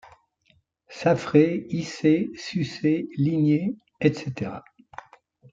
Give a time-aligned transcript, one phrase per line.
[0.89, 4.61] Saffré, Issé, Sucé, Ligné, etc.